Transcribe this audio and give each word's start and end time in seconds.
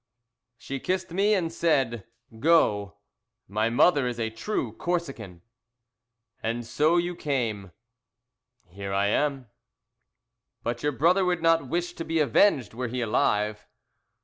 "She 0.57 0.79
kissed 0.79 1.11
me, 1.11 1.35
and 1.35 1.53
said, 1.53 2.07
'Go.' 2.39 2.97
My 3.47 3.69
mother 3.69 4.07
is 4.07 4.19
a 4.19 4.31
true 4.31 4.73
Corsican." 4.75 5.43
"And 6.41 6.65
so 6.65 6.97
you 6.97 7.15
came." 7.15 7.71
"Here 8.65 8.93
I 8.93 9.09
am." 9.09 9.49
"But 10.63 10.81
your 10.81 10.91
brother 10.91 11.23
would 11.23 11.43
not 11.43 11.69
wish 11.69 11.93
to 11.93 12.03
be 12.03 12.17
avenged 12.17 12.73
were 12.73 12.87
he 12.87 13.01
alive." 13.01 13.67